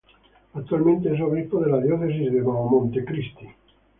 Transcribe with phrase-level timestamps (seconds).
[0.55, 3.47] Actualmente es obispo de la Diócesis de Mao-Monte Cristi.